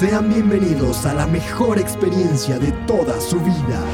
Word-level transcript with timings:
Sean 0.00 0.30
bienvenidos 0.30 1.04
a 1.04 1.12
la 1.12 1.26
mejor 1.26 1.78
experiencia 1.78 2.58
de 2.58 2.72
toda 2.86 3.20
su 3.20 3.38
vida. 3.38 3.84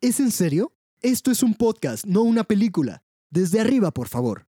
¿Es 0.00 0.20
en 0.20 0.30
serio? 0.30 0.72
Esto 1.02 1.30
es 1.30 1.42
un 1.42 1.52
podcast, 1.52 2.06
no 2.06 2.22
una 2.22 2.42
película. 2.42 3.02
Desde 3.28 3.60
arriba, 3.60 3.90
por 3.90 4.08
favor. 4.08 4.46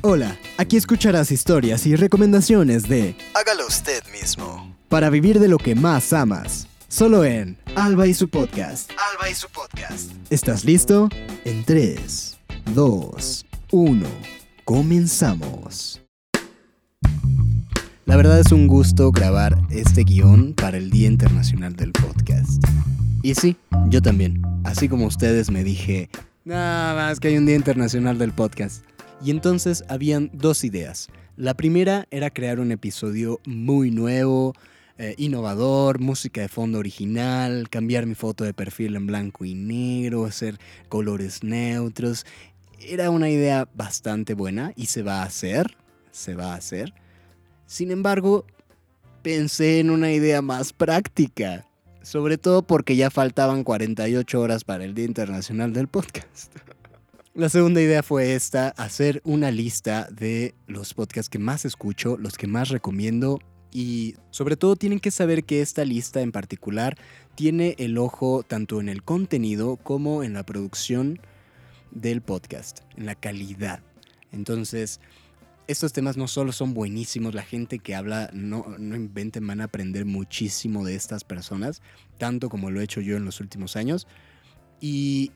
Hola, 0.00 0.38
aquí 0.56 0.78
escucharás 0.78 1.30
historias 1.30 1.86
y 1.86 1.94
recomendaciones 1.94 2.88
de 2.88 3.16
Hágalo 3.34 3.66
usted 3.66 4.02
mismo. 4.10 4.74
Para 4.88 5.10
vivir 5.10 5.38
de 5.38 5.48
lo 5.48 5.58
que 5.58 5.74
más 5.74 6.14
amas. 6.14 6.66
Solo 6.88 7.22
en 7.22 7.58
Alba 7.76 8.06
y 8.06 8.14
su 8.14 8.30
podcast. 8.30 8.90
Alba 9.12 9.28
y 9.28 9.34
su 9.34 9.50
podcast. 9.50 10.10
¿Estás 10.30 10.64
listo? 10.64 11.10
En 11.44 11.66
3, 11.66 12.38
2, 12.72 13.46
1. 13.72 14.06
Comenzamos. 14.64 16.01
La 18.12 18.18
verdad 18.18 18.40
es 18.40 18.52
un 18.52 18.66
gusto 18.66 19.10
grabar 19.10 19.56
este 19.70 20.04
guion 20.04 20.52
para 20.52 20.76
el 20.76 20.90
Día 20.90 21.08
Internacional 21.08 21.74
del 21.74 21.92
Podcast. 21.92 22.62
Y 23.22 23.34
sí, 23.34 23.56
yo 23.88 24.02
también. 24.02 24.42
Así 24.64 24.86
como 24.86 25.06
ustedes 25.06 25.50
me 25.50 25.64
dije, 25.64 26.10
nada 26.44 26.94
más 26.94 27.20
que 27.20 27.28
hay 27.28 27.38
un 27.38 27.46
Día 27.46 27.56
Internacional 27.56 28.18
del 28.18 28.32
Podcast. 28.32 28.84
Y 29.24 29.30
entonces 29.30 29.82
habían 29.88 30.28
dos 30.34 30.62
ideas. 30.62 31.08
La 31.38 31.54
primera 31.54 32.06
era 32.10 32.28
crear 32.28 32.60
un 32.60 32.70
episodio 32.70 33.40
muy 33.46 33.90
nuevo, 33.90 34.52
eh, 34.98 35.14
innovador, 35.16 35.98
música 35.98 36.42
de 36.42 36.48
fondo 36.48 36.80
original, 36.80 37.70
cambiar 37.70 38.04
mi 38.04 38.14
foto 38.14 38.44
de 38.44 38.52
perfil 38.52 38.94
en 38.94 39.06
blanco 39.06 39.46
y 39.46 39.54
negro, 39.54 40.26
hacer 40.26 40.58
colores 40.90 41.42
neutros. 41.42 42.26
Era 42.78 43.08
una 43.08 43.30
idea 43.30 43.70
bastante 43.74 44.34
buena 44.34 44.74
y 44.76 44.88
se 44.88 45.02
va 45.02 45.22
a 45.22 45.24
hacer, 45.24 45.78
se 46.10 46.34
va 46.34 46.52
a 46.52 46.56
hacer. 46.56 46.92
Sin 47.72 47.90
embargo, 47.90 48.44
pensé 49.22 49.80
en 49.80 49.88
una 49.88 50.12
idea 50.12 50.42
más 50.42 50.74
práctica, 50.74 51.66
sobre 52.02 52.36
todo 52.36 52.60
porque 52.60 52.96
ya 52.96 53.08
faltaban 53.08 53.64
48 53.64 54.38
horas 54.38 54.62
para 54.62 54.84
el 54.84 54.92
Día 54.92 55.06
Internacional 55.06 55.72
del 55.72 55.88
Podcast. 55.88 56.54
La 57.34 57.48
segunda 57.48 57.80
idea 57.80 58.02
fue 58.02 58.34
esta, 58.34 58.68
hacer 58.76 59.22
una 59.24 59.50
lista 59.50 60.06
de 60.10 60.54
los 60.66 60.92
podcasts 60.92 61.30
que 61.30 61.38
más 61.38 61.64
escucho, 61.64 62.18
los 62.18 62.36
que 62.36 62.46
más 62.46 62.68
recomiendo 62.68 63.38
y 63.70 64.16
sobre 64.28 64.58
todo 64.58 64.76
tienen 64.76 65.00
que 65.00 65.10
saber 65.10 65.44
que 65.44 65.62
esta 65.62 65.86
lista 65.86 66.20
en 66.20 66.30
particular 66.30 66.98
tiene 67.36 67.74
el 67.78 67.96
ojo 67.96 68.42
tanto 68.46 68.82
en 68.82 68.90
el 68.90 69.02
contenido 69.02 69.78
como 69.78 70.24
en 70.24 70.34
la 70.34 70.42
producción 70.42 71.20
del 71.90 72.20
podcast, 72.20 72.80
en 72.98 73.06
la 73.06 73.14
calidad. 73.14 73.80
Entonces, 74.30 75.00
estos 75.72 75.92
temas 75.92 76.16
no 76.16 76.28
solo 76.28 76.52
son 76.52 76.74
buenísimos, 76.74 77.34
la 77.34 77.42
gente 77.42 77.78
que 77.78 77.94
habla, 77.94 78.30
no, 78.32 78.64
no 78.78 78.96
inventen, 78.96 79.46
van 79.46 79.60
a 79.60 79.64
aprender 79.64 80.04
muchísimo 80.04 80.84
de 80.84 80.94
estas 80.94 81.24
personas, 81.24 81.82
tanto 82.18 82.48
como 82.48 82.70
lo 82.70 82.80
he 82.80 82.84
hecho 82.84 83.00
yo 83.00 83.16
en 83.16 83.24
los 83.24 83.40
últimos 83.40 83.76
años. 83.76 84.06
Y 84.80 85.32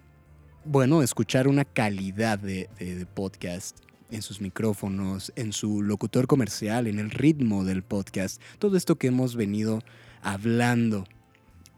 bueno, 0.64 1.02
escuchar 1.02 1.48
una 1.48 1.64
calidad 1.64 2.38
de, 2.38 2.68
de, 2.78 2.94
de 2.96 3.06
podcast 3.06 3.78
en 4.10 4.22
sus 4.22 4.40
micrófonos, 4.40 5.32
en 5.36 5.52
su 5.52 5.82
locutor 5.82 6.26
comercial, 6.26 6.86
en 6.86 6.98
el 6.98 7.10
ritmo 7.10 7.64
del 7.64 7.82
podcast, 7.82 8.40
todo 8.58 8.76
esto 8.76 8.96
que 8.96 9.08
hemos 9.08 9.34
venido 9.36 9.80
hablando 10.22 11.06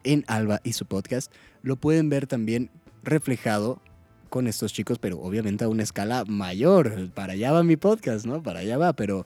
en 0.04 0.24
Alba 0.26 0.60
y 0.64 0.72
su 0.72 0.86
podcast, 0.86 1.32
lo 1.62 1.76
pueden 1.76 2.08
ver 2.08 2.26
también 2.26 2.70
reflejado 3.02 3.80
con 4.28 4.46
estos 4.46 4.72
chicos, 4.72 4.98
pero 4.98 5.18
obviamente 5.20 5.64
a 5.64 5.68
una 5.68 5.82
escala 5.82 6.24
mayor. 6.26 7.10
Para 7.14 7.34
allá 7.34 7.52
va 7.52 7.62
mi 7.62 7.76
podcast, 7.76 8.26
¿no? 8.26 8.42
Para 8.42 8.60
allá 8.60 8.78
va, 8.78 8.92
pero, 8.92 9.24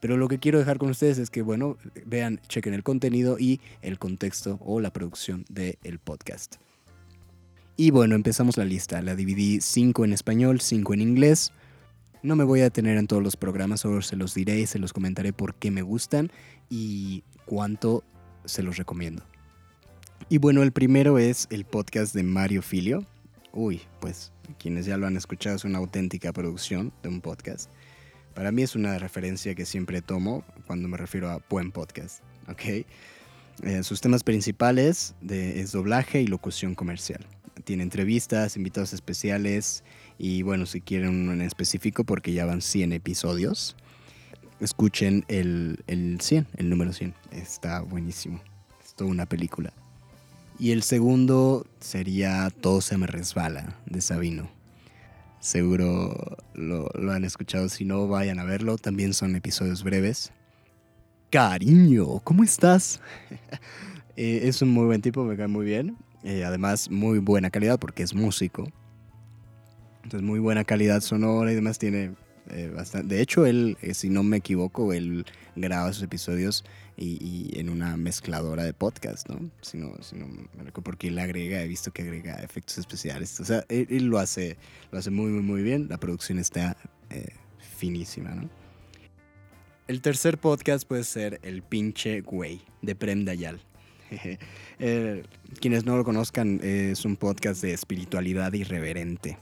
pero 0.00 0.16
lo 0.16 0.28
que 0.28 0.38
quiero 0.38 0.58
dejar 0.58 0.78
con 0.78 0.90
ustedes 0.90 1.18
es 1.18 1.30
que, 1.30 1.42
bueno, 1.42 1.76
vean, 2.06 2.40
chequen 2.48 2.74
el 2.74 2.82
contenido 2.82 3.38
y 3.38 3.60
el 3.82 3.98
contexto 3.98 4.58
o 4.60 4.80
la 4.80 4.92
producción 4.92 5.44
del 5.48 5.98
podcast. 5.98 6.56
Y 7.76 7.90
bueno, 7.90 8.14
empezamos 8.14 8.56
la 8.56 8.64
lista. 8.64 9.02
La 9.02 9.16
dividí 9.16 9.60
5 9.60 10.04
en 10.04 10.12
español, 10.12 10.60
5 10.60 10.94
en 10.94 11.00
inglés. 11.00 11.52
No 12.22 12.36
me 12.36 12.44
voy 12.44 12.60
a 12.60 12.64
detener 12.64 12.96
en 12.96 13.06
todos 13.06 13.22
los 13.22 13.36
programas, 13.36 13.80
solo 13.80 14.00
se 14.00 14.16
los 14.16 14.34
diré 14.34 14.60
y 14.60 14.66
se 14.66 14.78
los 14.78 14.92
comentaré 14.92 15.32
por 15.32 15.54
qué 15.54 15.70
me 15.70 15.82
gustan 15.82 16.30
y 16.70 17.22
cuánto 17.44 18.02
se 18.44 18.62
los 18.62 18.76
recomiendo. 18.76 19.24
Y 20.28 20.38
bueno, 20.38 20.62
el 20.62 20.72
primero 20.72 21.18
es 21.18 21.46
el 21.50 21.64
podcast 21.64 22.14
de 22.14 22.22
Mario 22.22 22.62
Filio. 22.62 23.04
Uy, 23.52 23.82
pues 24.00 24.32
quienes 24.58 24.86
ya 24.86 24.96
lo 24.96 25.06
han 25.06 25.16
escuchado 25.16 25.56
es 25.56 25.64
una 25.64 25.78
auténtica 25.78 26.32
producción 26.32 26.92
de 27.02 27.08
un 27.08 27.20
podcast. 27.20 27.70
Para 28.34 28.50
mí 28.50 28.62
es 28.62 28.74
una 28.74 28.98
referencia 28.98 29.54
que 29.54 29.64
siempre 29.64 30.02
tomo 30.02 30.44
cuando 30.66 30.88
me 30.88 30.96
refiero 30.96 31.30
a 31.30 31.40
buen 31.48 31.70
podcast. 31.70 32.22
¿ok? 32.48 32.84
Eh, 33.62 33.82
sus 33.82 34.00
temas 34.00 34.24
principales 34.24 35.14
de, 35.20 35.60
es 35.60 35.72
doblaje 35.72 36.20
y 36.20 36.26
locución 36.26 36.74
comercial. 36.74 37.24
Tiene 37.64 37.84
entrevistas, 37.84 38.56
invitados 38.56 38.92
especiales 38.92 39.84
y 40.18 40.42
bueno, 40.42 40.66
si 40.66 40.80
quieren 40.80 41.10
uno 41.10 41.32
en 41.32 41.42
específico 41.42 42.04
porque 42.04 42.32
ya 42.32 42.44
van 42.44 42.60
100 42.60 42.92
episodios, 42.92 43.76
escuchen 44.60 45.24
el, 45.28 45.84
el 45.86 46.20
100, 46.20 46.48
el 46.56 46.68
número 46.68 46.92
100. 46.92 47.14
Está 47.30 47.80
buenísimo. 47.80 48.40
Es 48.84 48.94
toda 48.94 49.10
una 49.10 49.26
película. 49.26 49.72
Y 50.58 50.70
el 50.70 50.82
segundo 50.82 51.66
sería 51.80 52.50
Todo 52.60 52.80
se 52.80 52.96
me 52.96 53.06
resbala, 53.06 53.76
de 53.86 54.00
Sabino. 54.00 54.48
Seguro 55.40 56.38
lo, 56.54 56.88
lo, 56.94 57.12
han 57.12 57.24
escuchado, 57.24 57.68
si 57.68 57.84
no, 57.84 58.08
vayan 58.08 58.38
a 58.38 58.44
verlo. 58.44 58.78
También 58.78 59.12
son 59.12 59.36
episodios 59.36 59.82
breves. 59.82 60.32
Cariño, 61.30 62.20
¿cómo 62.20 62.44
estás? 62.44 63.00
eh, 64.16 64.40
es 64.44 64.62
un 64.62 64.70
muy 64.70 64.86
buen 64.86 65.02
tipo, 65.02 65.24
me 65.24 65.36
cae 65.36 65.48
muy 65.48 65.66
bien. 65.66 65.96
Eh, 66.22 66.44
además, 66.44 66.90
muy 66.90 67.18
buena 67.18 67.50
calidad 67.50 67.78
porque 67.78 68.02
es 68.02 68.14
músico. 68.14 68.70
Entonces, 70.04 70.22
muy 70.22 70.38
buena 70.38 70.64
calidad 70.64 71.00
sonora 71.00 71.52
y 71.52 71.54
demás 71.54 71.78
tiene 71.78 72.12
eh. 72.50 72.72
De 73.04 73.20
hecho, 73.20 73.46
él, 73.46 73.76
eh, 73.80 73.94
si 73.94 74.10
no 74.10 74.22
me 74.22 74.38
equivoco, 74.38 74.92
él 74.92 75.24
graba 75.56 75.92
sus 75.92 76.02
episodios 76.02 76.64
y, 76.96 77.58
en 77.58 77.68
una 77.68 77.96
mezcladora 77.96 78.64
de 78.64 78.72
podcast, 78.72 79.28
¿no? 79.28 79.50
Si 79.62 79.78
no, 79.78 79.88
me 79.88 80.64
recuerdo 80.64 80.82
porque 80.82 81.08
él 81.08 81.18
agrega, 81.18 81.62
he 81.62 81.68
visto 81.68 81.92
que 81.92 82.02
agrega 82.02 82.34
efectos 82.36 82.78
especiales. 82.78 83.40
O 83.40 83.44
sea, 83.44 83.64
él, 83.68 84.06
lo 84.06 84.18
hace, 84.18 84.56
lo 84.90 84.98
hace 84.98 85.10
muy, 85.10 85.30
muy, 85.30 85.42
muy 85.42 85.62
bien. 85.62 85.88
La 85.88 85.98
producción 85.98 86.38
está 86.38 86.76
eh, 87.10 87.28
finísima, 87.58 88.30
¿no? 88.30 88.48
El 89.86 90.00
tercer 90.00 90.38
podcast 90.38 90.86
puede 90.88 91.04
ser 91.04 91.40
El 91.42 91.62
pinche 91.62 92.22
güey 92.22 92.62
de 92.80 92.94
Prem 92.94 93.24
Dayal. 93.24 93.60
quienes 95.60 95.84
no 95.84 95.96
lo 95.96 96.04
conozcan, 96.04 96.60
es 96.62 97.04
un 97.04 97.16
podcast 97.16 97.62
de 97.62 97.72
espiritualidad 97.72 98.52
irreverente. 98.52 99.38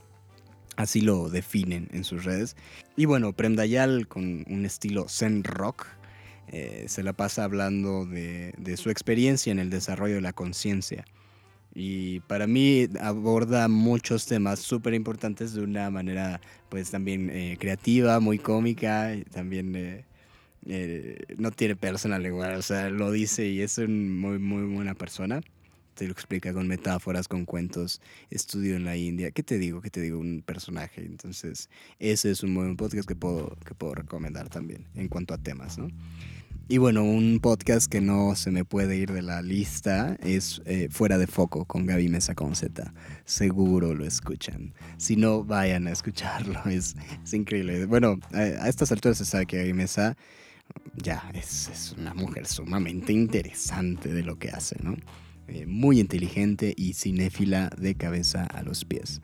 Así 0.75 1.01
lo 1.01 1.29
definen 1.29 1.87
en 1.91 2.03
sus 2.03 2.23
redes. 2.23 2.55
Y 2.95 3.05
bueno, 3.05 3.33
Prem 3.33 3.55
Dayal 3.55 4.07
con 4.07 4.45
un 4.49 4.65
estilo 4.65 5.07
zen 5.07 5.43
rock 5.43 5.87
eh, 6.47 6.85
se 6.87 7.03
la 7.03 7.13
pasa 7.13 7.43
hablando 7.43 8.05
de, 8.05 8.53
de, 8.57 8.77
su 8.77 8.89
experiencia 8.89 9.51
en 9.51 9.59
el 9.59 9.69
desarrollo 9.69 10.15
de 10.15 10.21
la 10.21 10.33
conciencia. 10.33 11.05
Y 11.75 12.19
para 12.21 12.45
mí 12.45 12.87
aborda 13.01 13.67
muchos 13.67 14.27
temas 14.27 14.59
súper 14.59 14.93
importantes 14.93 15.53
de 15.53 15.61
una 15.61 15.89
manera 15.89 16.39
pues 16.69 16.91
también 16.91 17.29
eh, 17.31 17.57
creativa, 17.59 18.19
muy 18.19 18.37
cómica, 18.37 19.15
y 19.15 19.23
también 19.23 19.75
eh, 19.75 20.05
eh, 20.67 21.17
no 21.37 21.51
tiene 21.51 21.75
personalidad, 21.75 22.57
o 22.57 22.61
sea, 22.61 22.89
lo 22.89 23.11
dice 23.11 23.47
y 23.47 23.61
es 23.61 23.77
un 23.79 24.19
muy, 24.19 24.37
muy 24.37 24.73
buena 24.73 24.93
persona. 24.93 25.41
Te 25.93 26.05
lo 26.05 26.11
explica 26.11 26.53
con 26.53 26.67
metáforas, 26.67 27.27
con 27.27 27.45
cuentos. 27.45 28.01
Estudio 28.29 28.75
en 28.75 28.85
la 28.85 28.97
India. 28.97 29.31
¿Qué 29.31 29.43
te 29.43 29.57
digo? 29.57 29.81
¿Qué 29.81 29.89
te 29.89 30.01
digo? 30.01 30.19
Un 30.19 30.41
personaje. 30.45 31.05
Entonces, 31.05 31.69
ese 31.99 32.31
es 32.31 32.43
un 32.43 32.55
buen 32.55 32.75
podcast 32.75 33.07
que 33.07 33.15
puedo, 33.15 33.55
que 33.65 33.75
puedo 33.75 33.95
recomendar 33.95 34.49
también 34.49 34.87
en 34.95 35.07
cuanto 35.07 35.33
a 35.33 35.37
temas, 35.37 35.77
¿no? 35.77 35.89
Y 36.69 36.77
bueno, 36.77 37.03
un 37.03 37.39
podcast 37.41 37.91
que 37.91 37.99
no 37.99 38.35
se 38.35 38.49
me 38.49 38.63
puede 38.63 38.95
ir 38.95 39.11
de 39.11 39.21
la 39.21 39.41
lista 39.41 40.17
es 40.23 40.61
eh, 40.65 40.87
Fuera 40.89 41.17
de 41.17 41.27
Foco 41.27 41.65
con 41.65 41.85
Gaby 41.85 42.07
Mesa 42.07 42.35
con 42.35 42.55
Z. 42.55 42.93
Seguro 43.25 43.93
lo 43.93 44.05
escuchan. 44.05 44.73
Si 44.97 45.17
no, 45.17 45.43
vayan 45.43 45.87
a 45.87 45.91
escucharlo. 45.91 46.59
Es, 46.65 46.95
es 47.23 47.33
increíble. 47.33 47.85
Bueno, 47.85 48.17
a, 48.31 48.37
a, 48.37 48.69
estas 48.69 48.91
alturas 48.93 49.17
se 49.17 49.25
sabe 49.25 49.45
que 49.45 49.57
Gaby 49.57 49.73
Mesa 49.73 50.15
ya 50.95 51.29
es, 51.33 51.67
es 51.67 51.93
una 51.97 52.13
mujer 52.13 52.45
sumamente 52.45 53.11
interesante 53.11 54.13
de 54.13 54.23
lo 54.23 54.39
que 54.39 54.49
hace, 54.49 54.77
¿no? 54.81 54.95
Eh, 55.47 55.65
muy 55.65 55.99
inteligente 55.99 56.73
y 56.77 56.93
cinéfila 56.93 57.69
de 57.77 57.95
cabeza 57.95 58.45
a 58.45 58.63
los 58.63 58.85
pies. 58.85 59.21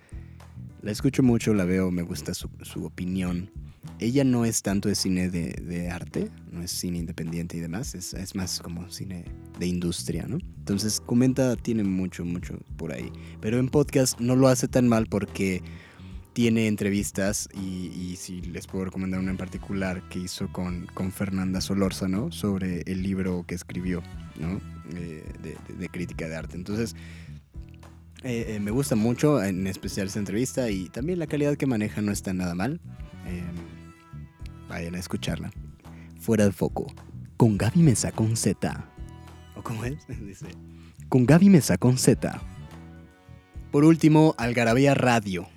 La 0.81 0.91
escucho 0.91 1.23
mucho, 1.23 1.53
la 1.53 1.65
veo, 1.65 1.91
me 1.91 2.01
gusta 2.01 2.33
su, 2.33 2.49
su 2.61 2.85
opinión. 2.85 3.51
Ella 3.99 4.23
no 4.23 4.45
es 4.45 4.61
tanto 4.61 4.89
de 4.89 4.95
cine 4.95 5.29
de, 5.29 5.51
de, 5.51 5.89
arte, 5.89 6.29
no 6.51 6.61
es 6.61 6.71
cine 6.71 6.99
independiente 6.99 7.57
y 7.57 7.59
demás, 7.59 7.95
es, 7.95 8.13
es, 8.13 8.35
más 8.35 8.59
como 8.59 8.89
cine 8.89 9.25
de 9.57 9.67
industria, 9.67 10.25
¿no? 10.27 10.37
Entonces 10.57 11.01
comenta, 11.01 11.55
tiene 11.55 11.83
mucho, 11.83 12.23
mucho 12.23 12.57
por 12.77 12.93
ahí. 12.93 13.11
Pero 13.41 13.57
en 13.57 13.67
podcast 13.69 14.19
no 14.19 14.35
lo 14.35 14.47
hace 14.47 14.67
tan 14.67 14.87
mal 14.87 15.07
porque 15.07 15.61
tiene 16.39 16.67
entrevistas 16.67 17.49
y, 17.53 18.15
si 18.15 18.39
les 18.39 18.65
puedo 18.65 18.85
recomendar 18.85 19.19
una 19.19 19.31
en 19.31 19.35
particular 19.35 20.07
que 20.07 20.19
hizo 20.19 20.49
con, 20.53 20.85
con 20.93 21.11
Fernanda 21.11 21.59
Solórzano 21.59 22.31
sobre 22.31 22.79
el 22.83 23.03
libro 23.03 23.43
que 23.45 23.55
escribió. 23.55 24.01
Eh, 24.95 25.21
de, 25.77 25.89
crítica 25.89 26.29
de 26.29 26.37
arte. 26.37 26.55
Entonces, 26.55 26.95
eh, 28.23 28.55
eh, 28.55 28.59
me 28.61 28.71
gusta 28.71 28.95
mucho, 28.95 29.43
en 29.43 29.67
especial 29.67 30.07
esa 30.07 30.19
entrevista 30.19 30.69
y 30.69 30.87
también 30.87 31.19
la 31.19 31.27
calidad 31.27 31.57
que 31.57 31.65
maneja 31.65 32.01
no 32.01 32.13
está 32.13 32.31
nada 32.33 32.55
mal. 32.55 32.79
Vayan 34.69 34.95
a 34.95 34.99
escucharla. 34.99 35.51
Fuera 36.21 36.45
de 36.45 36.53
foco. 36.53 36.87
Con 37.35 37.57
Gaby 37.57 37.83
Mesa 37.83 38.13
con 38.13 38.37
Z. 38.37 38.89
¿O 39.57 39.61
cómo 39.61 39.83
es? 39.83 39.97
Dice. 40.25 40.45
Con 41.09 41.25
Gaby 41.25 41.49
Mesa 41.49 41.77
con 41.77 41.97
Z. 41.97 42.41
Por 43.73 43.83
último, 43.83 44.35
Algarabía 44.37 44.93
Radio. 44.93 45.49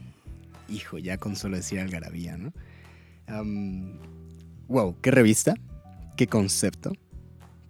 Hijo, 0.69 0.99
ya 0.99 1.19
con 1.19 1.37
solo 1.37 1.57
decir 1.57 1.81
Algarabía, 1.81 2.37
¿no? 2.37 2.53
Wow, 4.69 4.97
qué 5.01 5.11
revista, 5.11 5.55
qué 6.17 6.27
concepto, 6.27 6.93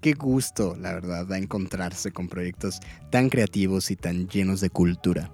qué 0.00 0.12
gusto, 0.12 0.76
la 0.80 0.92
verdad, 0.92 1.26
da 1.26 1.38
encontrarse 1.38 2.10
con 2.10 2.28
proyectos 2.28 2.80
tan 3.10 3.28
creativos 3.28 3.90
y 3.90 3.96
tan 3.96 4.28
llenos 4.28 4.60
de 4.60 4.70
cultura. 4.70 5.30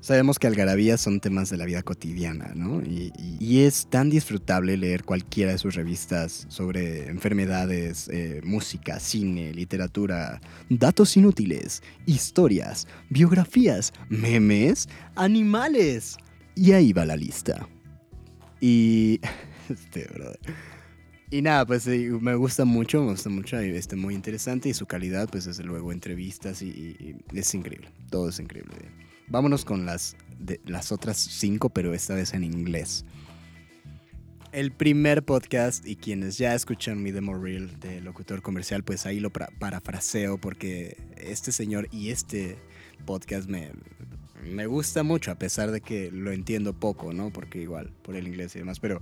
Sabemos 0.00 0.38
que 0.38 0.46
Algarabía 0.46 0.96
son 0.96 1.18
temas 1.18 1.50
de 1.50 1.56
la 1.56 1.64
vida 1.64 1.82
cotidiana, 1.82 2.52
¿no? 2.54 2.80
Y 2.84 3.60
es 3.60 3.88
tan 3.90 4.10
disfrutable 4.10 4.76
leer 4.76 5.02
cualquiera 5.02 5.50
de 5.50 5.58
sus 5.58 5.74
revistas 5.74 6.46
sobre 6.48 7.08
enfermedades, 7.08 8.08
eh, 8.08 8.40
música, 8.44 9.00
cine, 9.00 9.52
literatura, 9.52 10.40
datos 10.70 11.16
inútiles, 11.16 11.82
historias, 12.06 12.86
biografías, 13.10 13.92
memes, 14.08 14.88
animales. 15.16 16.16
Y 16.58 16.72
ahí 16.72 16.92
va 16.92 17.06
la 17.06 17.16
lista. 17.16 17.68
Y... 18.60 19.20
Este, 19.68 20.06
brother. 20.06 20.40
Y 21.30 21.42
nada, 21.42 21.66
pues 21.66 21.86
me 21.86 22.34
gusta 22.36 22.64
mucho, 22.64 23.02
me 23.02 23.10
gusta 23.10 23.28
mucho, 23.28 23.58
este, 23.58 23.96
muy 23.96 24.14
interesante 24.14 24.70
y 24.70 24.72
su 24.72 24.86
calidad, 24.86 25.28
pues 25.28 25.44
desde 25.44 25.62
luego 25.62 25.92
entrevistas 25.92 26.62
y, 26.62 27.16
es 27.34 27.54
increíble, 27.54 27.90
todo 28.08 28.30
es 28.30 28.40
increíble. 28.40 28.74
Vámonos 29.26 29.66
con 29.66 29.84
las, 29.84 30.16
las 30.64 30.90
otras 30.90 31.18
cinco, 31.18 31.68
pero 31.68 31.92
esta 31.92 32.14
vez 32.14 32.32
en 32.32 32.44
inglés. 32.44 33.04
El 34.52 34.72
primer 34.72 35.22
podcast 35.22 35.86
y 35.86 35.96
quienes 35.96 36.38
ya 36.38 36.54
escuchan 36.54 37.02
mi 37.02 37.10
demo 37.10 37.34
reel 37.34 37.78
de 37.80 38.00
locutor 38.00 38.40
comercial, 38.40 38.84
pues 38.84 39.04
ahí 39.04 39.20
lo 39.20 39.30
parafraseo 39.30 40.40
porque 40.40 40.96
este 41.18 41.52
señor 41.52 41.88
y 41.92 42.08
este 42.08 42.56
podcast 43.04 43.50
me, 43.50 43.72
me 44.44 44.66
gusta 44.66 45.02
mucho, 45.02 45.30
a 45.30 45.36
pesar 45.36 45.70
de 45.70 45.80
que 45.80 46.10
lo 46.10 46.32
entiendo 46.32 46.72
poco, 46.72 47.12
¿no? 47.12 47.30
Porque 47.30 47.60
igual, 47.60 47.92
por 48.02 48.16
el 48.16 48.26
inglés 48.26 48.54
y 48.56 48.60
demás, 48.60 48.80
pero... 48.80 49.00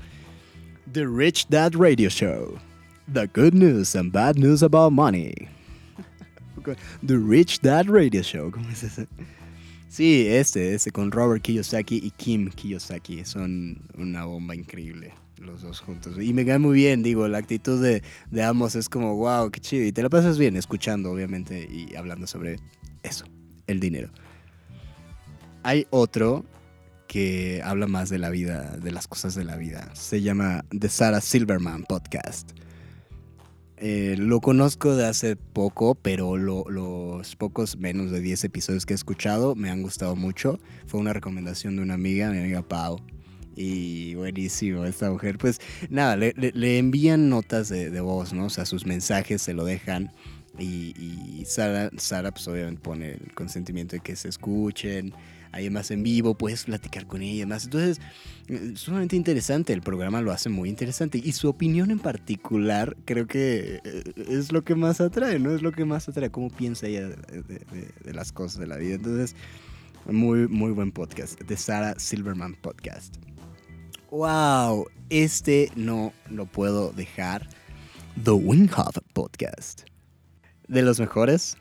The 0.93 1.05
Rich 1.05 1.49
Dad 1.49 1.73
Radio 1.75 2.09
Show. 2.09 2.59
The 3.13 3.27
good 3.27 3.55
news 3.55 3.95
and 3.97 4.13
bad 4.13 4.37
news 4.37 4.63
about 4.63 4.93
money. 4.93 5.49
The 7.05 7.19
Rich 7.19 7.61
Dad 7.61 7.87
Radio 7.89 8.23
Show. 8.23 8.51
¿Cómo 8.51 8.69
es 8.71 8.83
ese? 8.83 9.07
Sí, 9.89 10.27
este, 10.27 10.75
este, 10.75 10.91
con 10.91 11.11
Robert 11.11 11.43
Kiyosaki 11.43 11.97
y 11.97 12.11
Kim 12.11 12.51
Kiyosaki. 12.51 13.25
Son 13.25 13.79
una 13.97 14.25
bomba 14.25 14.55
increíble, 14.55 15.15
los 15.39 15.63
dos 15.63 15.81
juntos. 15.81 16.17
Y 16.21 16.33
me 16.33 16.45
cae 16.45 16.59
muy 16.59 16.75
bien, 16.75 17.03
digo, 17.03 17.27
la 17.29 17.39
actitud 17.39 17.83
de, 17.83 18.03
de 18.31 18.43
ambos 18.43 18.75
es 18.75 18.89
como, 18.89 19.17
wow, 19.17 19.51
qué 19.51 19.61
chido. 19.61 19.85
Y 19.85 19.93
te 19.93 20.03
la 20.03 20.09
pasas 20.09 20.39
bien 20.39 20.57
escuchando, 20.57 21.11
obviamente, 21.13 21.69
y 21.71 21.95
hablando 21.97 22.27
sobre 22.27 22.59
eso, 23.03 23.25
el 23.67 23.81
dinero. 23.81 24.11
Hay 25.67 25.89
otro 25.91 26.45
que 27.09 27.61
habla 27.65 27.89
más 27.89 28.09
de 28.09 28.19
la 28.21 28.31
vida, 28.31 28.77
de 28.77 28.93
las 28.93 29.09
cosas 29.09 29.35
de 29.35 29.43
la 29.43 29.57
vida. 29.57 29.91
Se 29.95 30.23
llama 30.23 30.65
The 30.71 30.89
Sarah 30.89 31.21
Silverman 31.21 31.83
Podcast. 31.83 32.53
Eh, 33.79 34.15
lo 34.17 34.41
conozco 34.41 34.95
de 34.95 35.07
hace 35.07 35.35
poco, 35.35 35.97
pero 35.97 36.37
lo- 36.37 36.67
los 36.71 37.35
pocos 37.35 37.77
menos 37.79 38.13
de 38.13 38.21
10 38.21 38.45
episodios 38.45 38.87
que 38.87 38.95
he 38.95 38.97
escuchado 38.97 39.57
me 39.57 39.69
han 39.69 39.83
gustado 39.83 40.15
mucho. 40.15 40.61
Fue 40.87 41.01
una 41.01 41.13
recomendación 41.13 41.75
de 41.75 41.83
una 41.83 41.95
amiga, 41.95 42.31
mi 42.31 42.39
amiga 42.39 42.63
Pau. 42.63 43.01
Y 43.57 44.15
buenísimo, 44.15 44.85
esta 44.85 45.11
mujer. 45.11 45.37
Pues 45.37 45.61
nada, 45.91 46.15
le, 46.15 46.79
envían 46.79 47.29
notas 47.29 47.69
de, 47.69 47.91
de 47.91 48.01
voz, 48.01 48.33
¿no? 48.33 48.45
O 48.47 48.51
sea, 48.51 48.67
sus 48.67 48.87
mensajes 48.87 49.43
se 49.43 49.53
lo 49.53 49.65
dejan. 49.65 50.13
Y, 50.61 50.95
y 50.97 51.45
Sara, 51.45 51.91
Sara, 51.97 52.31
pues 52.31 52.47
obviamente 52.47 52.81
pone 52.81 53.15
el 53.15 53.35
consentimiento 53.35 53.97
de 53.97 54.01
que 54.01 54.15
se 54.15 54.29
escuchen. 54.29 55.13
Hay 55.57 55.71
más 55.71 55.91
en 55.91 56.03
vivo, 56.03 56.35
puedes 56.35 56.65
platicar 56.65 57.07
con 57.07 57.23
ella 57.23 57.33
y 57.33 57.39
demás. 57.39 57.65
Entonces, 57.65 57.99
eh, 58.49 58.75
sumamente 58.77 59.17
interesante. 59.17 59.73
El 59.73 59.81
programa 59.81 60.21
lo 60.21 60.31
hace 60.31 60.51
muy 60.51 60.69
interesante. 60.69 61.19
Y 61.19 61.33
su 61.33 61.49
opinión 61.49 61.91
en 61.91 61.99
particular, 61.99 62.95
creo 63.07 63.27
que 63.27 63.81
eh, 63.83 64.03
es 64.29 64.53
lo 64.53 64.65
que 64.65 64.75
más 64.75 65.01
atrae, 65.01 65.39
¿no? 65.39 65.55
Es 65.55 65.63
lo 65.63 65.73
que 65.73 65.87
más 65.87 66.11
atrae. 66.11 66.31
Cómo 66.31 66.51
piensa 66.51 66.87
ella 66.87 67.09
de, 67.09 68.13
las 68.13 68.33
cosas 68.33 68.61
de 68.61 68.67
la 68.67 68.77
vida. 68.77 68.97
Entonces, 68.97 69.35
muy, 70.05 70.47
muy 70.47 70.73
buen 70.73 70.93
podcast. 70.93 71.41
De 71.41 71.57
Sarah 71.57 71.95
Silverman 71.99 72.55
Podcast. 72.61 73.17
¡Wow! 74.11 74.87
Este 75.09 75.73
no 75.75 76.13
lo 76.29 76.45
puedo 76.45 76.93
dejar. 76.93 77.49
The 78.23 78.33
Winghoff 78.33 78.99
Podcast. 79.15 79.85
De 80.69 80.83
los 80.83 81.01
mejores. 81.01 81.57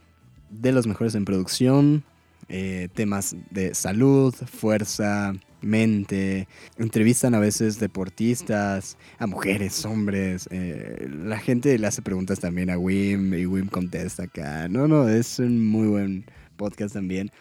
De 0.49 0.73
los 0.73 0.85
mejores 0.85 1.15
en 1.15 1.23
producción. 1.23 2.03
Eh, 2.49 2.89
temas 2.93 3.35
de 3.51 3.73
salud, 3.73 4.33
fuerza, 4.33 5.33
mente. 5.61 6.47
Entrevistan 6.77 7.35
a 7.35 7.39
veces 7.39 7.79
deportistas, 7.79 8.97
a 9.17 9.27
mujeres, 9.27 9.83
hombres. 9.85 10.47
eh, 10.51 11.07
la 11.09 11.39
gente 11.39 11.77
le 11.77 11.87
hace 11.87 12.01
preguntas 12.01 12.39
también 12.39 12.69
a 12.69 12.77
Wim 12.77 13.33
y 13.33 13.45
Wim 13.45 13.67
contesta 13.67 14.23
acá. 14.23 14.67
No, 14.69 14.87
no, 14.87 15.09
es 15.09 15.39
un 15.39 15.65
muy 15.65 15.87
buen 15.87 16.25
podcast 16.55 16.93
también. 16.93 17.31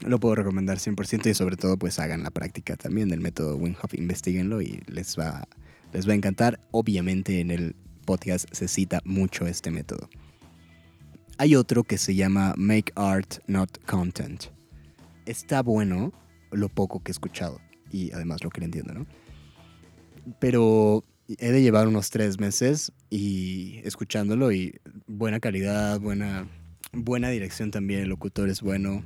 Lo 0.00 0.18
puedo 0.18 0.34
recomendar 0.34 0.78
100% 0.78 1.30
y 1.30 1.34
sobre 1.34 1.56
todo 1.56 1.76
pues 1.76 1.98
hagan 1.98 2.22
la 2.22 2.30
práctica 2.30 2.76
también 2.76 3.08
del 3.08 3.20
método 3.20 3.56
Wim 3.56 3.76
Hof, 3.80 3.94
investiguenlo 3.94 4.60
y 4.60 4.82
les 4.86 5.16
va, 5.18 5.48
les 5.92 6.08
va 6.08 6.12
a 6.12 6.16
encantar. 6.16 6.60
Obviamente 6.72 7.40
en 7.40 7.50
el 7.50 7.76
podcast 8.04 8.46
se 8.52 8.68
cita 8.68 9.00
mucho 9.04 9.46
este 9.46 9.70
método. 9.70 10.08
Hay 11.42 11.56
otro 11.56 11.82
que 11.82 11.98
se 11.98 12.14
llama 12.14 12.54
Make 12.56 12.92
Art 12.94 13.38
Not 13.48 13.84
Content. 13.84 14.44
Está 15.26 15.60
bueno 15.60 16.12
lo 16.52 16.68
poco 16.68 17.02
que 17.02 17.10
he 17.10 17.14
escuchado 17.14 17.60
y 17.90 18.12
además 18.12 18.44
lo 18.44 18.50
que 18.50 18.60
le 18.60 18.66
entiendo, 18.66 18.94
¿no? 18.94 19.06
Pero 20.38 21.02
he 21.26 21.50
de 21.50 21.60
llevar 21.60 21.88
unos 21.88 22.10
tres 22.10 22.38
meses 22.38 22.92
y 23.10 23.80
escuchándolo 23.82 24.52
y 24.52 24.78
buena 25.08 25.40
calidad, 25.40 25.98
buena, 25.98 26.46
buena 26.92 27.28
dirección 27.30 27.72
también, 27.72 28.02
el 28.02 28.10
locutor 28.10 28.48
es 28.48 28.60
bueno, 28.60 29.02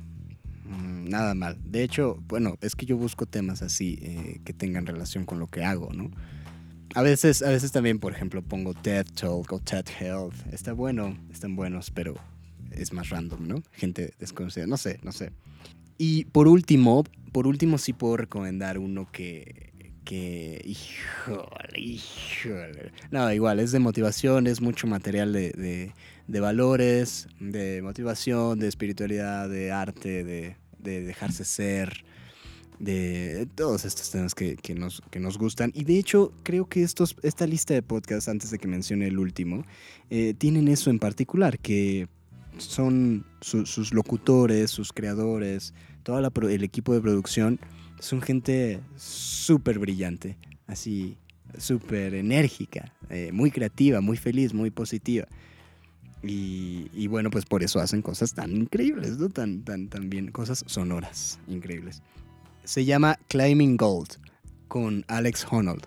mm, 0.65 1.09
nada 1.09 1.33
mal. 1.33 1.57
De 1.65 1.81
hecho, 1.81 2.19
bueno, 2.27 2.59
es 2.61 2.75
que 2.75 2.85
yo 2.85 2.97
busco 2.97 3.25
temas 3.25 3.63
así 3.63 3.97
eh, 3.99 4.41
que 4.45 4.53
tengan 4.53 4.85
relación 4.85 5.25
con 5.25 5.39
lo 5.39 5.47
que 5.47 5.63
hago, 5.63 5.91
¿no? 5.91 6.11
A 6.97 7.03
veces, 7.03 7.43
a 7.43 7.51
veces 7.51 7.71
también, 7.71 7.99
por 7.99 8.11
ejemplo, 8.11 8.41
pongo 8.41 8.73
TED 8.73 9.05
Talk 9.13 9.53
o 9.53 9.59
TED 9.59 9.85
Health. 9.99 10.33
Está 10.51 10.73
bueno, 10.73 11.15
están 11.31 11.55
buenos, 11.55 11.91
pero 11.91 12.15
es 12.71 12.91
más 12.91 13.09
random, 13.09 13.47
¿no? 13.47 13.63
Gente 13.71 14.15
desconocida, 14.17 14.65
no 14.65 14.77
sé, 14.77 14.97
no 15.03 15.11
sé. 15.11 15.31
Y 15.99 16.25
por 16.25 16.47
último, 16.47 17.03
por 17.33 17.45
último 17.45 17.77
sí 17.77 17.93
puedo 17.93 18.17
recomendar 18.17 18.79
uno 18.79 19.07
que, 19.11 19.93
que, 20.05 20.59
híjole, 20.65 21.79
híjole. 21.79 22.91
No, 23.11 23.31
igual, 23.31 23.59
es 23.59 23.71
de 23.71 23.77
motivación, 23.77 24.47
es 24.47 24.59
mucho 24.59 24.87
material 24.87 25.33
de, 25.33 25.51
de, 25.51 25.93
de 26.25 26.39
valores, 26.39 27.27
de 27.39 27.83
motivación, 27.83 28.57
de 28.57 28.69
espiritualidad, 28.69 29.47
de 29.47 29.71
arte, 29.71 30.23
de, 30.23 30.57
de 30.79 31.03
dejarse 31.03 31.45
ser, 31.45 32.06
de 32.79 33.47
todos 33.55 33.85
estos 33.85 34.11
temas 34.11 34.35
que, 34.35 34.55
que 34.55 34.75
nos, 34.75 35.01
que 35.09 35.19
nos 35.19 35.37
gustan. 35.37 35.71
Y 35.73 35.83
de 35.83 35.97
hecho, 35.97 36.31
creo 36.43 36.67
que 36.67 36.83
estos, 36.83 37.15
esta 37.23 37.47
lista 37.47 37.73
de 37.73 37.81
podcasts, 37.81 38.29
antes 38.29 38.51
de 38.51 38.59
que 38.59 38.67
mencione 38.67 39.07
el 39.07 39.17
último, 39.17 39.63
eh, 40.09 40.33
tienen 40.37 40.67
eso 40.67 40.89
en 40.89 40.99
particular, 40.99 41.57
que 41.59 42.07
son 42.57 43.25
su- 43.41 43.65
sus 43.65 43.93
locutores, 43.93 44.71
sus 44.71 44.93
creadores, 44.93 45.73
todo 46.03 46.19
el 46.49 46.63
equipo 46.63 46.93
de 46.93 47.01
producción, 47.01 47.59
son 47.99 48.21
gente 48.21 48.79
súper 48.95 49.79
brillante, 49.79 50.37
así, 50.67 51.17
súper 51.57 52.13
enérgica, 52.13 52.93
eh, 53.09 53.31
muy 53.33 53.51
creativa, 53.51 54.01
muy 54.01 54.17
feliz, 54.17 54.53
muy 54.53 54.69
positiva. 54.69 55.27
Y, 56.23 56.87
y 56.93 57.07
bueno, 57.07 57.29
pues 57.29 57.45
por 57.45 57.63
eso 57.63 57.79
hacen 57.79 58.01
cosas 58.01 58.33
tan 58.33 58.51
increíbles, 58.55 59.17
¿no? 59.17 59.29
Tan, 59.29 59.63
tan, 59.63 59.87
tan 59.87 60.09
bien, 60.09 60.31
cosas 60.31 60.63
sonoras, 60.67 61.39
increíbles. 61.47 62.01
Se 62.67 62.83
llama 62.83 63.17
Climbing 63.29 63.77
Gold 63.77 64.17
con 64.67 65.05
Alex 65.07 65.45
Honnold. 65.49 65.83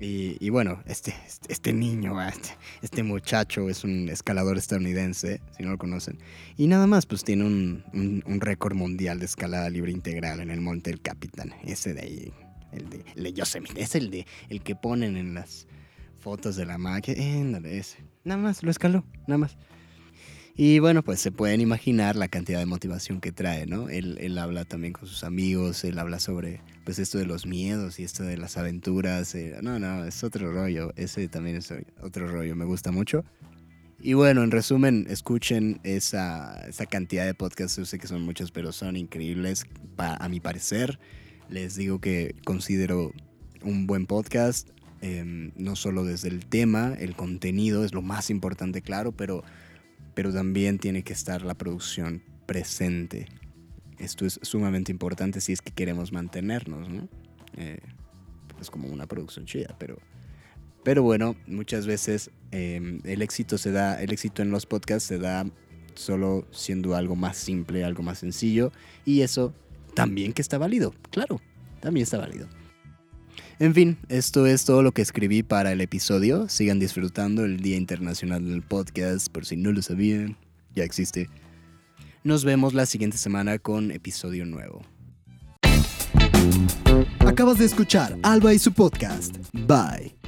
Y, 0.00 0.36
y 0.40 0.48
bueno, 0.48 0.82
este, 0.86 1.14
este, 1.26 1.52
este 1.52 1.72
niño, 1.74 2.18
ah, 2.18 2.30
este, 2.30 2.48
este 2.80 3.02
muchacho 3.02 3.68
es 3.68 3.84
un 3.84 4.08
escalador 4.08 4.56
estadounidense, 4.56 5.42
si 5.54 5.62
no 5.62 5.70
lo 5.72 5.76
conocen. 5.78 6.18
Y 6.56 6.66
nada 6.66 6.86
más, 6.86 7.04
pues 7.04 7.22
tiene 7.24 7.44
un, 7.44 7.84
un- 7.92 8.40
récord 8.40 8.74
mundial 8.74 9.18
de 9.20 9.26
escalada 9.26 9.68
libre 9.68 9.92
integral 9.92 10.40
en 10.40 10.50
el 10.50 10.62
Monte 10.62 10.90
del 10.90 11.02
Capitán. 11.02 11.52
Ese 11.62 11.92
de 11.92 12.00
ahí, 12.00 12.32
el 12.72 12.88
de, 12.88 13.04
el 13.14 13.22
de 13.24 13.32
Yosemite, 13.34 13.80
es 13.82 13.94
el, 13.94 14.10
de, 14.10 14.26
el 14.48 14.62
que 14.62 14.74
ponen 14.74 15.16
en 15.18 15.34
las 15.34 15.68
fotos 16.18 16.56
de 16.56 16.64
la 16.64 16.78
máquina. 16.78 17.58
ese. 17.68 17.98
Nada 18.24 18.40
más, 18.40 18.62
lo 18.62 18.70
escaló, 18.70 19.04
nada 19.28 19.38
más. 19.38 19.56
Y 20.54 20.80
bueno, 20.80 21.02
pues 21.02 21.18
se 21.20 21.32
pueden 21.32 21.62
imaginar 21.62 22.14
la 22.14 22.28
cantidad 22.28 22.58
de 22.58 22.66
motivación 22.66 23.20
que 23.22 23.32
trae, 23.32 23.66
¿no? 23.66 23.88
Él, 23.88 24.18
él 24.20 24.36
habla 24.36 24.66
también 24.66 24.92
con 24.92 25.08
sus 25.08 25.24
amigos, 25.24 25.82
él 25.84 25.98
habla 25.98 26.20
sobre, 26.20 26.60
pues 26.84 26.98
esto 26.98 27.16
de 27.18 27.24
los 27.24 27.46
miedos 27.46 27.98
y 27.98 28.04
esto 28.04 28.22
de 28.22 28.36
las 28.36 28.58
aventuras. 28.58 29.34
eh, 29.34 29.56
no, 29.62 29.78
no, 29.78 30.04
es 30.04 30.22
otro 30.22 30.52
rollo, 30.52 30.92
ese 30.96 31.26
también 31.28 31.56
es 31.56 31.72
otro 32.02 32.28
rollo, 32.28 32.54
me 32.54 32.66
gusta 32.66 32.92
mucho. 32.92 33.24
Y 33.98 34.12
bueno, 34.12 34.42
en 34.42 34.50
resumen, 34.50 35.06
escuchen 35.08 35.80
esa, 35.84 36.60
esa 36.68 36.84
cantidad 36.86 37.24
de 37.24 37.34
podcasts, 37.34 37.78
yo 37.78 37.86
sé 37.86 37.98
que 37.98 38.06
son 38.06 38.20
muchos, 38.22 38.50
pero 38.50 38.72
son 38.72 38.96
increíbles, 38.96 39.64
pa- 39.96 40.16
a 40.16 40.28
mi 40.28 40.40
parecer. 40.40 40.98
Les 41.48 41.76
digo 41.76 41.98
que 42.00 42.34
considero 42.44 43.12
un 43.62 43.86
buen 43.86 44.06
podcast, 44.06 44.68
em, 45.00 45.52
no 45.56 45.76
solo 45.76 46.04
desde 46.04 46.28
el 46.28 46.44
tema, 46.44 46.94
el 46.98 47.14
contenido 47.16 47.84
es 47.84 47.94
lo 47.94 48.02
más 48.02 48.28
importante, 48.28 48.82
claro, 48.82 49.12
pero 49.12 49.44
pero 50.14 50.32
también 50.32 50.78
tiene 50.78 51.02
que 51.02 51.12
estar 51.12 51.42
la 51.42 51.54
producción 51.54 52.22
presente. 52.46 53.26
Esto 53.98 54.26
es 54.26 54.40
sumamente 54.42 54.92
importante 54.92 55.40
si 55.40 55.52
es 55.52 55.62
que 55.62 55.70
queremos 55.70 56.12
mantenernos, 56.12 56.88
¿no? 56.88 57.08
Eh, 57.56 57.78
es 58.60 58.70
como 58.70 58.88
una 58.88 59.06
producción 59.06 59.44
chida, 59.46 59.74
pero, 59.78 59.98
pero 60.84 61.02
bueno, 61.02 61.36
muchas 61.46 61.86
veces 61.86 62.30
eh, 62.50 63.00
el 63.04 63.22
éxito 63.22 63.58
se 63.58 63.72
da, 63.72 64.00
el 64.02 64.12
éxito 64.12 64.42
en 64.42 64.50
los 64.50 64.66
podcasts 64.66 65.08
se 65.08 65.18
da 65.18 65.46
solo 65.94 66.46
siendo 66.52 66.94
algo 66.94 67.16
más 67.16 67.36
simple, 67.36 67.84
algo 67.84 68.02
más 68.02 68.18
sencillo, 68.18 68.72
y 69.04 69.20
eso 69.20 69.54
también 69.94 70.32
que 70.32 70.42
está 70.42 70.58
válido, 70.58 70.94
claro, 71.10 71.40
también 71.80 72.04
está 72.04 72.18
válido. 72.18 72.48
En 73.58 73.74
fin, 73.74 73.98
esto 74.08 74.46
es 74.46 74.64
todo 74.64 74.82
lo 74.82 74.92
que 74.92 75.02
escribí 75.02 75.42
para 75.42 75.72
el 75.72 75.80
episodio. 75.80 76.48
Sigan 76.48 76.78
disfrutando 76.78 77.44
el 77.44 77.58
Día 77.58 77.76
Internacional 77.76 78.48
del 78.48 78.62
Podcast, 78.62 79.28
por 79.28 79.46
si 79.46 79.56
no 79.56 79.72
lo 79.72 79.82
sabían, 79.82 80.36
ya 80.74 80.84
existe. 80.84 81.28
Nos 82.24 82.44
vemos 82.44 82.74
la 82.74 82.86
siguiente 82.86 83.18
semana 83.18 83.58
con 83.58 83.90
episodio 83.90 84.44
nuevo. 84.46 84.82
Acabas 87.20 87.58
de 87.58 87.64
escuchar 87.64 88.16
Alba 88.22 88.54
y 88.54 88.58
su 88.58 88.72
podcast. 88.72 89.36
Bye. 89.52 90.21